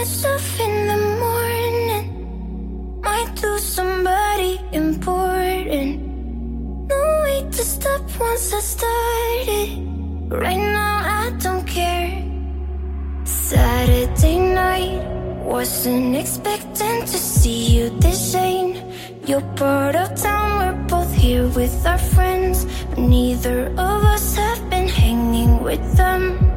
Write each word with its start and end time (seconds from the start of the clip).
myself 0.00 0.60
in 0.60 0.74
the 0.90 1.00
morning. 1.24 3.00
Might 3.02 3.32
do 3.36 3.58
somebody 3.58 4.58
important. 4.72 5.92
No 6.88 7.02
way 7.24 7.40
to 7.56 7.62
stop 7.74 8.02
once 8.18 8.46
I 8.58 8.60
started. 8.74 9.68
Right 10.44 10.62
now 10.80 10.96
I 11.22 11.24
don't 11.44 11.66
care. 11.66 12.12
Saturday 13.24 14.38
night 14.38 15.04
wasn't 15.44 16.16
expecting 16.16 17.00
to 17.12 17.18
see 17.32 17.60
you 17.76 17.90
this 18.00 18.34
late. 18.34 18.82
You're 19.26 19.48
part 19.60 19.96
of 19.96 20.08
town, 20.16 20.48
we're 20.60 20.80
both 20.94 21.12
here 21.12 21.46
with 21.48 21.76
our 21.84 22.02
friends. 22.14 22.64
But 22.88 23.00
neither 23.00 23.66
of 23.66 23.98
us 24.14 24.34
have 24.36 24.62
been 24.70 24.88
hanging 24.88 25.62
with 25.62 25.84
them. 25.98 26.49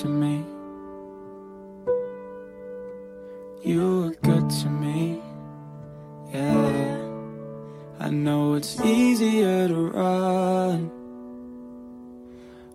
to 0.00 0.08
me. 0.08 0.44
You 3.62 4.00
were 4.00 4.14
good 4.22 4.48
to 4.48 4.68
me. 4.68 5.20
Yeah. 6.32 6.98
I 8.00 8.10
know 8.10 8.54
it's 8.54 8.80
easier 8.80 9.68
to 9.68 9.74
run 9.74 10.90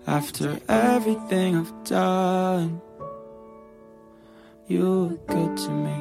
after 0.05 0.59
everything 0.69 1.55
I've 1.57 1.83
done. 1.83 2.81
You 4.67 4.85
were 5.27 5.33
good 5.33 5.57
to 5.57 5.71
me. 5.71 5.97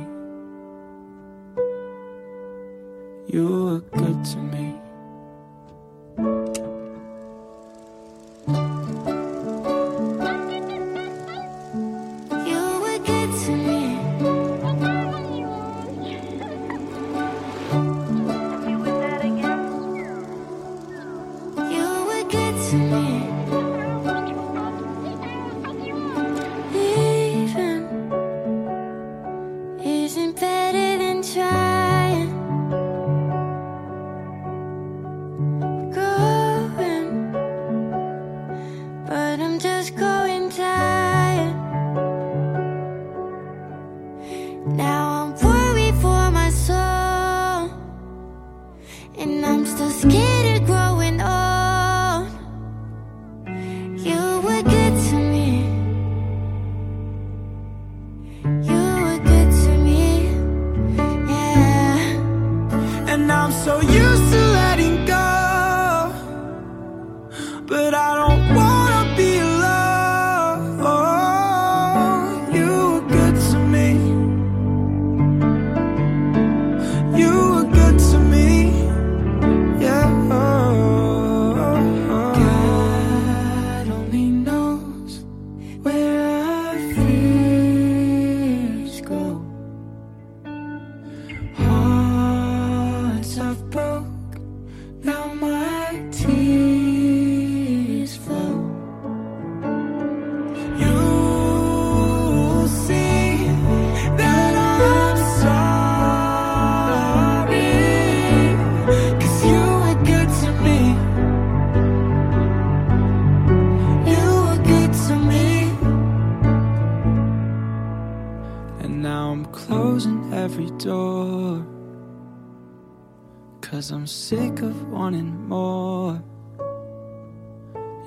You 3.26 3.65
were 3.65 3.81
good 4.00 4.25
to 4.25 4.37
me. 4.38 4.85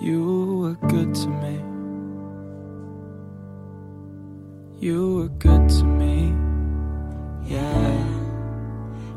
You 0.01 0.60
were 0.60 0.88
good 0.88 1.13
to 1.13 1.28
me. 1.28 1.56
You 4.80 5.16
were 5.16 5.28
good 5.28 5.68
to 5.68 5.84
me. 5.84 6.34
Yeah. 7.46 8.07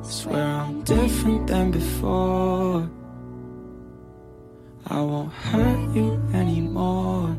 I 0.02 0.08
swear 0.08 0.44
I'm 0.44 0.82
different 0.82 1.46
than 1.46 1.70
before. 1.70 2.90
I 4.88 5.00
won't 5.00 5.32
hurt 5.32 5.94
you 5.94 6.20
anymore. 6.34 7.38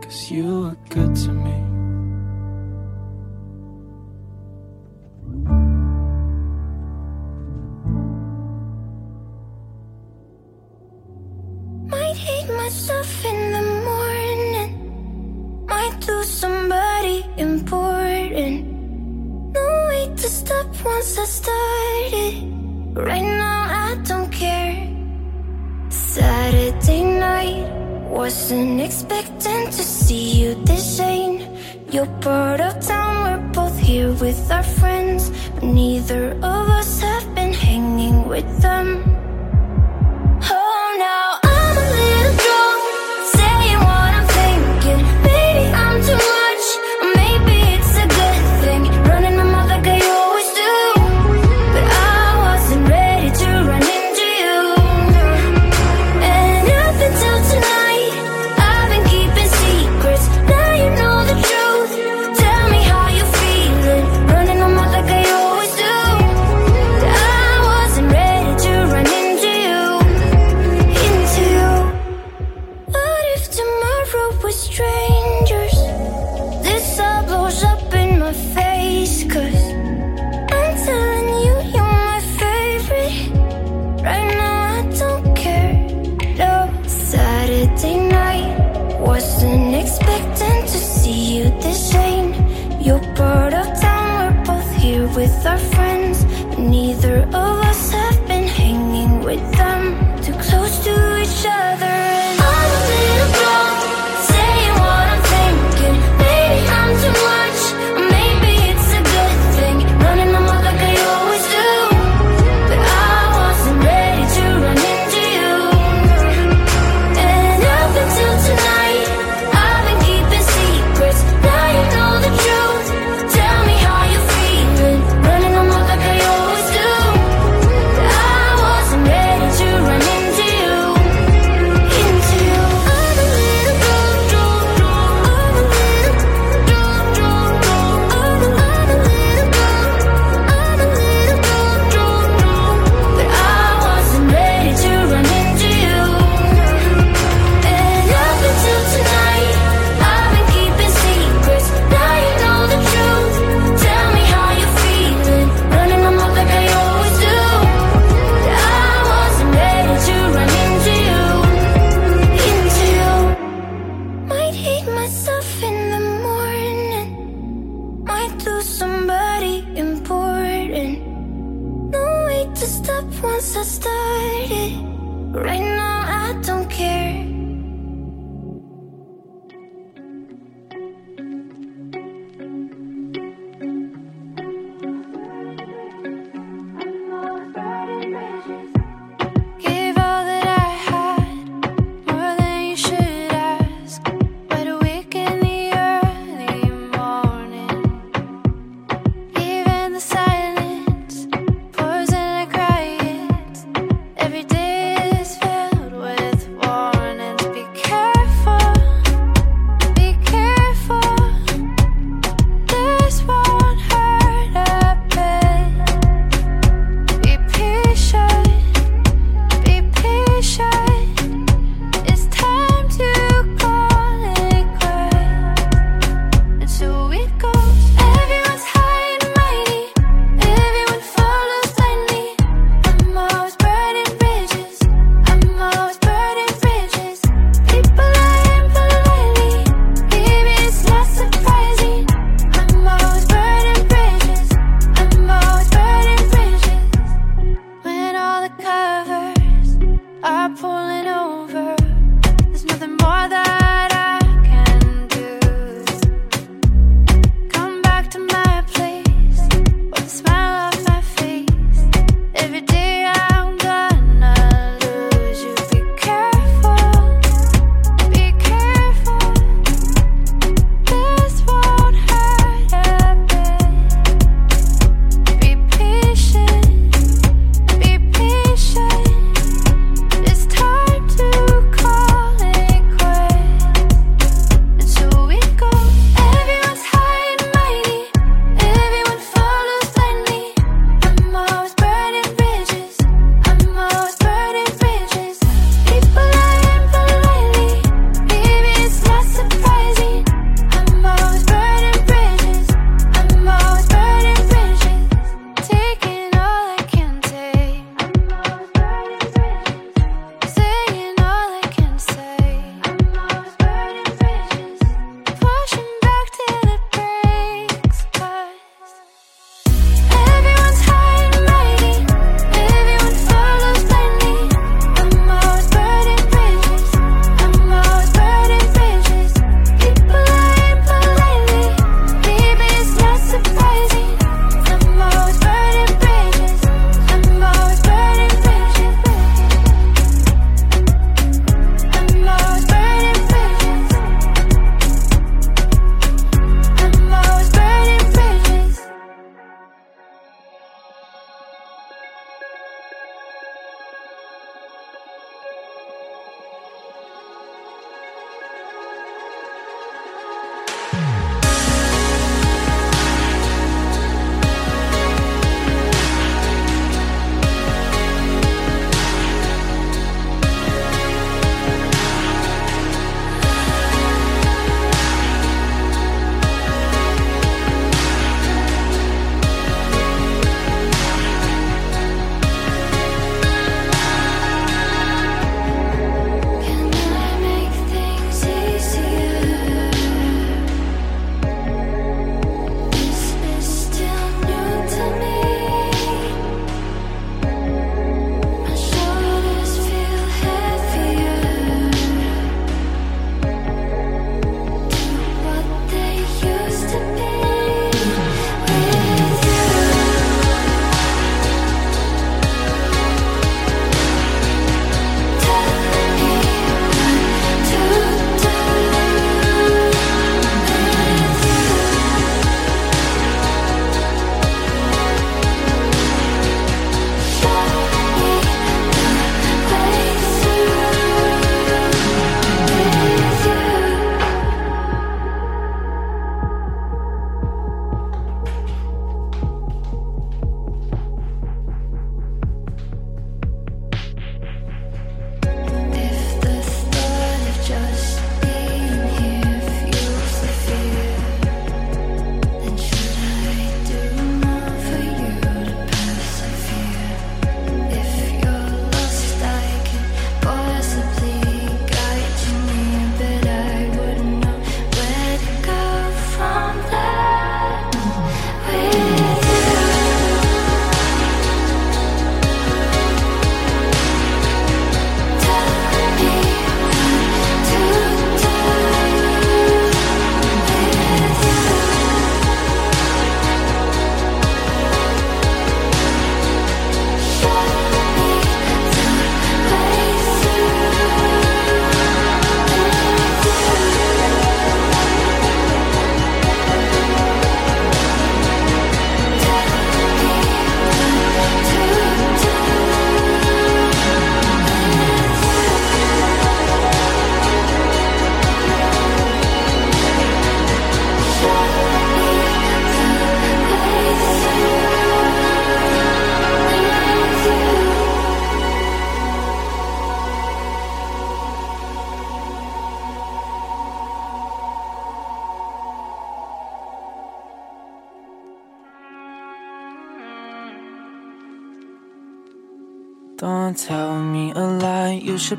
Cause 0.00 0.30
you 0.30 0.60
were 0.60 0.76
good 0.90 1.16
to 1.16 1.32
me. 1.32 1.67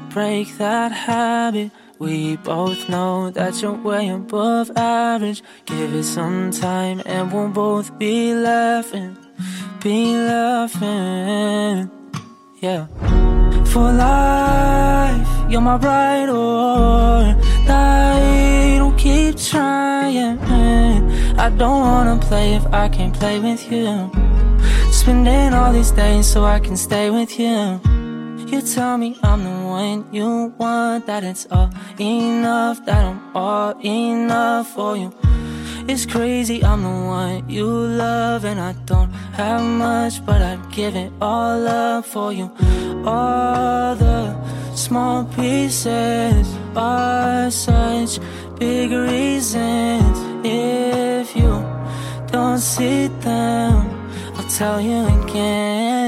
Break 0.10 0.58
that 0.58 0.92
habit. 0.92 1.72
We 2.00 2.38
both 2.38 2.90
know 2.90 3.30
that 3.32 3.62
you're 3.62 3.74
way 3.74 4.10
above 4.10 4.72
average. 4.76 5.44
Give 5.66 5.94
it 5.94 6.04
some 6.04 6.52
time 6.52 7.02
and 7.06 7.32
we'll 7.32 7.50
both 7.50 7.98
be 8.00 8.34
laughing, 8.34 9.18
be 9.82 10.16
laughing. 10.16 11.92
Yeah. 12.62 12.88
For 13.66 13.92
life, 13.92 15.28
you're 15.50 15.62
my 15.62 15.78
bride 15.78 16.30
or 16.30 17.36
die. 17.68 18.78
Don't 18.78 18.98
keep 18.98 19.38
trying. 19.38 20.40
I 21.38 21.50
don't 21.50 21.82
wanna 21.82 22.18
play 22.18 22.56
if 22.56 22.66
I 22.74 22.90
can't 22.90 23.14
play 23.14 23.40
with 23.40 23.72
you. 23.72 24.12
Spending 24.92 25.54
all 25.54 25.72
these 25.72 25.92
days 25.92 26.28
so 26.28 26.46
I 26.46 26.60
can 26.60 26.76
stay 26.76 27.10
with 27.10 27.40
you. 27.40 27.80
You 28.52 28.62
tell 28.62 28.98
me 28.98 29.16
I'm 29.22 29.44
the 29.44 29.68
one 29.68 30.06
you 30.12 30.52
want, 30.58 31.06
that 31.06 31.24
it's 31.24 31.46
all 31.52 31.70
enough, 32.00 32.84
that 32.86 33.06
I'm 33.06 33.36
all 33.36 33.80
enough 33.86 34.74
for 34.74 34.98
you. 34.98 35.14
It's 35.88 36.08
crazy, 36.08 36.64
I'm 36.64 36.82
the 36.82 36.90
one 36.90 37.48
you 37.48 37.68
love, 37.68 38.46
and 38.46 38.60
I 38.60 38.74
don't 38.88 39.12
have 39.34 39.62
much, 39.62 40.26
but 40.26 40.42
I'd 40.42 40.72
give 40.72 40.96
it 40.96 41.12
all 41.22 41.68
up 41.68 42.06
for 42.06 42.34
you. 42.34 42.52
All 43.06 43.96
the 43.96 44.36
small 44.76 45.26
pieces 45.26 46.48
are 46.76 47.52
such 47.52 48.20
big 48.58 48.90
reasons. 48.92 50.18
If 50.44 51.36
you 51.36 51.54
don't 52.32 52.58
see 52.58 53.10
them, 53.22 53.90
I'll 54.36 54.50
tell 54.50 54.82
you 54.82 55.06
again. 55.22 55.99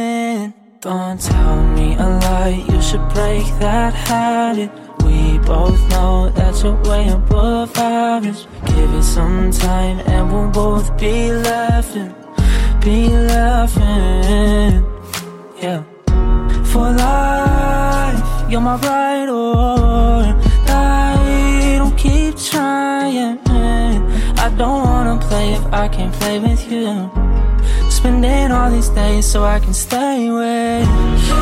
Don't 0.81 1.21
tell 1.21 1.63
me 1.75 1.93
a 1.93 2.09
lie, 2.23 2.65
you 2.67 2.81
should 2.81 3.07
break 3.09 3.45
that 3.59 3.93
habit. 3.93 4.71
We 5.05 5.37
both 5.37 5.79
know 5.91 6.29
that 6.29 6.63
you're 6.63 6.75
way 6.89 7.07
above 7.09 7.77
average. 7.77 8.47
Give 8.65 8.91
it 8.95 9.03
some 9.03 9.51
time 9.51 9.99
and 10.07 10.33
we'll 10.33 10.49
both 10.49 10.97
be 10.97 11.31
laughing, 11.33 12.15
be 12.83 13.09
laughing. 13.09 14.83
Yeah. 15.61 15.83
For 16.71 16.89
life, 16.89 18.51
you're 18.51 18.59
my 18.59 18.77
bride 18.77 19.29
or 19.29 20.23
die. 20.65 21.77
Don't 21.77 21.95
keep 21.95 22.35
trying. 22.37 23.37
I 24.39 24.51
don't 24.57 24.81
wanna 24.83 25.19
play 25.27 25.53
if 25.53 25.65
I 25.71 25.87
can't 25.89 26.13
play 26.15 26.39
with 26.39 26.71
you. 26.71 27.30
Spending 28.01 28.51
all 28.51 28.71
these 28.71 28.89
days 28.89 29.27
so 29.31 29.43
I 29.43 29.59
can 29.59 29.75
stay 29.75 30.31
with 30.31 30.89
you. 31.27 31.41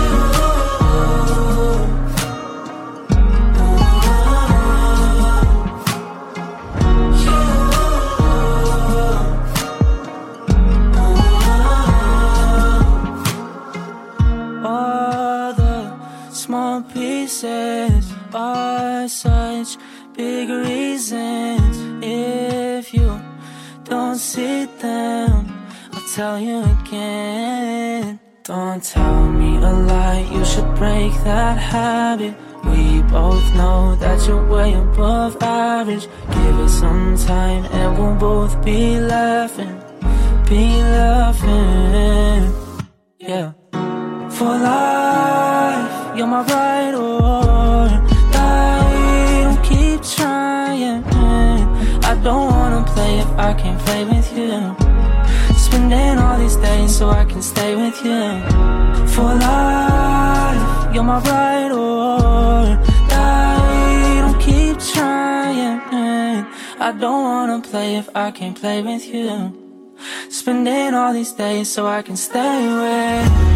Small 16.31 16.81
pieces 16.81 18.13
are 18.33 19.07
such 19.07 19.77
big 20.13 20.49
reasons. 20.49 21.77
If 22.03 22.93
you 22.93 23.21
don't 23.85 24.17
see 24.17 24.65
them, 24.81 25.28
tell 26.15 26.39
you 26.39 26.63
again. 26.63 28.19
Don't 28.43 28.81
tell 28.81 29.29
me 29.29 29.57
a 29.57 29.73
lie, 29.91 30.27
you 30.31 30.43
should 30.43 30.73
break 30.75 31.13
that 31.23 31.57
habit. 31.59 32.33
We 32.65 33.03
both 33.03 33.53
know 33.53 33.95
that 33.97 34.25
you're 34.27 34.45
way 34.47 34.73
above 34.73 35.37
average. 35.41 36.07
Give 36.33 36.59
it 36.59 36.69
some 36.69 37.15
time 37.15 37.65
and 37.65 37.97
we'll 37.97 38.15
both 38.15 38.63
be 38.65 38.99
laughing, 38.99 39.75
be 40.49 40.81
laughing. 40.81 42.53
Yeah. 43.19 43.51
For 44.31 44.53
life, 44.71 46.17
you're 46.17 46.27
my 46.27 46.43
bride 46.43 46.95
or 46.95 47.87
die. 48.33 49.43
Don't 49.43 49.63
keep 49.63 50.01
trying. 50.01 51.03
I 52.03 52.19
don't 52.23 52.47
wanna 52.51 52.83
play 52.93 53.19
if 53.19 53.31
I 53.37 53.53
can't 53.53 53.79
play 53.85 54.05
with 54.05 54.37
you. 54.37 54.78
Spending 55.89 56.19
all 56.19 56.37
these 56.37 56.55
days 56.57 56.95
so 56.95 57.09
I 57.09 57.25
can 57.25 57.41
stay 57.41 57.75
with 57.75 57.97
you. 58.05 58.21
For 59.07 59.23
life, 59.23 60.93
you're 60.93 61.03
my 61.03 61.19
bride 61.19 61.71
or 61.71 62.77
die. 63.09 64.21
Don't 64.21 64.39
keep 64.39 64.77
trying. 64.93 66.45
I 66.79 66.91
don't 66.91 67.23
wanna 67.23 67.59
play 67.61 67.95
if 67.95 68.07
I 68.15 68.29
can't 68.29 68.55
play 68.55 68.83
with 68.83 69.07
you. 69.07 69.51
Spending 70.29 70.93
all 70.93 71.11
these 71.11 71.31
days 71.31 71.71
so 71.71 71.87
I 71.87 72.03
can 72.03 72.17
stay 72.17 72.67
with 72.67 73.48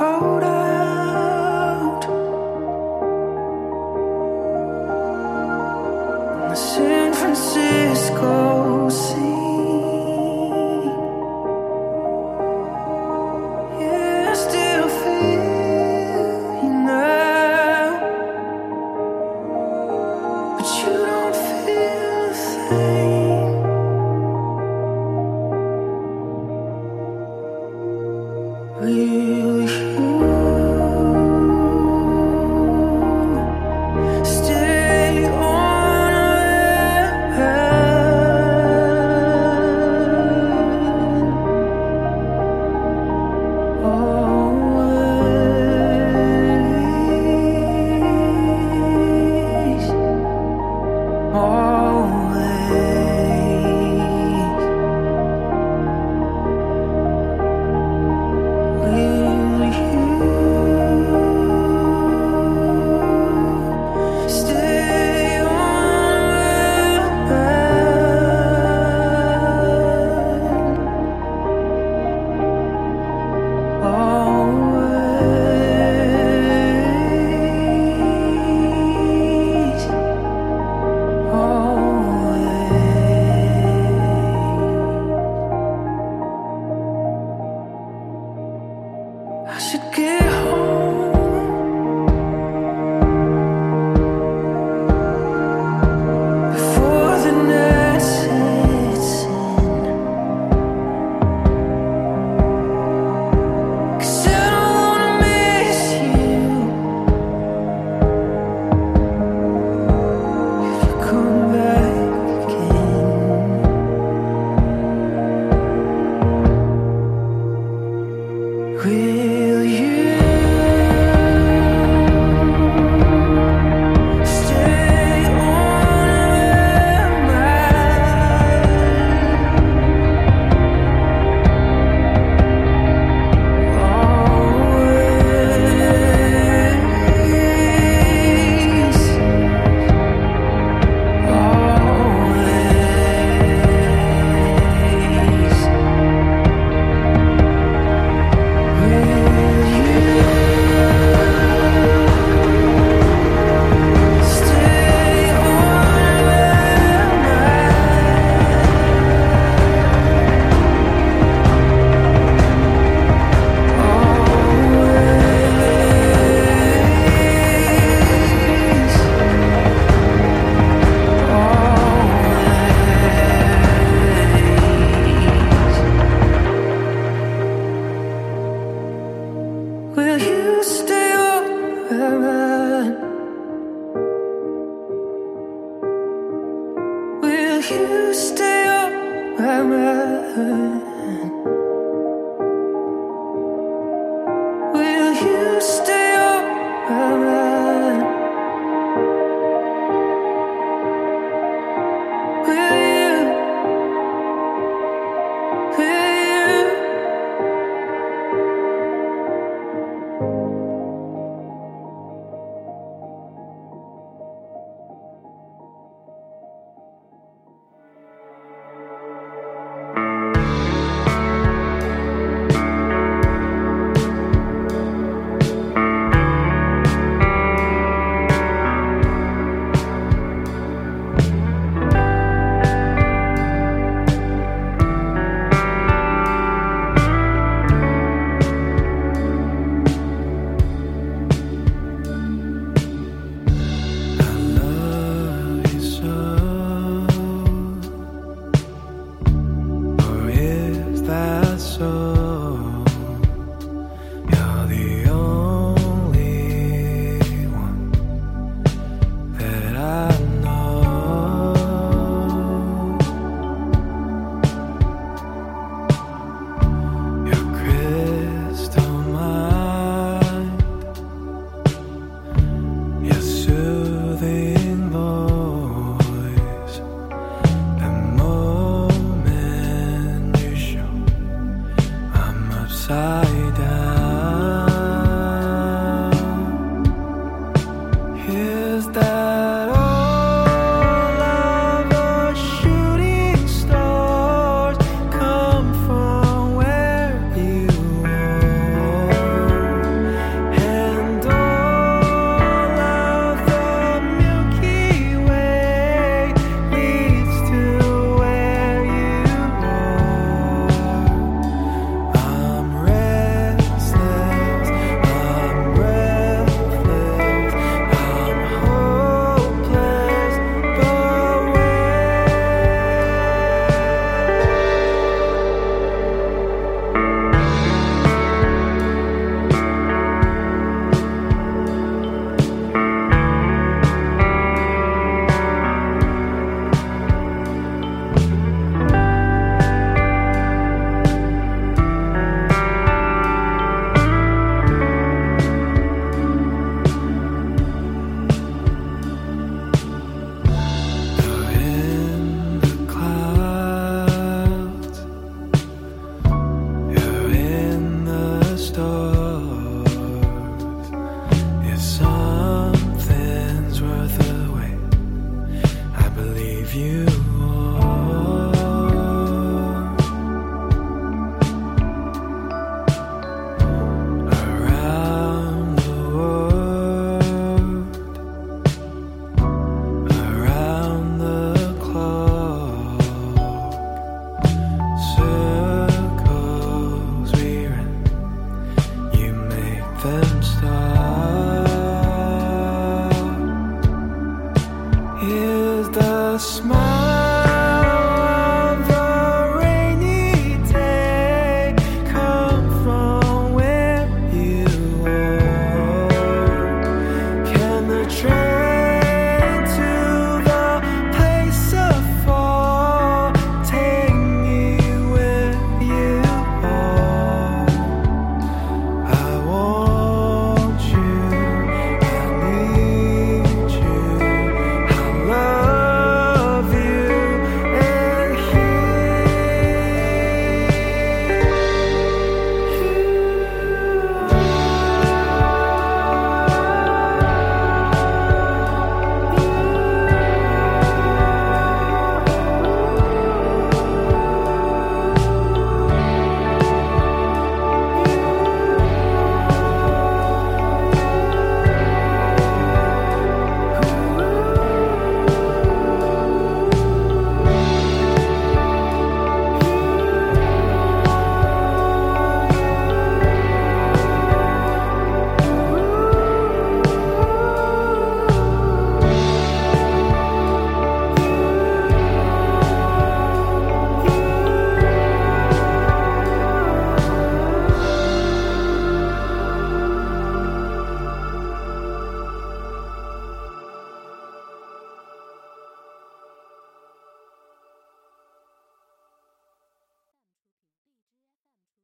getting 0.00 0.29